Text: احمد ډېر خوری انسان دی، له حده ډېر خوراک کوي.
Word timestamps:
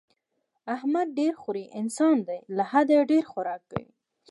احمد 0.75 1.07
ډېر 1.19 1.33
خوری 1.41 1.65
انسان 1.79 2.15
دی، 2.27 2.39
له 2.55 2.63
حده 2.71 2.97
ډېر 3.11 3.23
خوراک 3.31 3.61
کوي. 3.71 3.91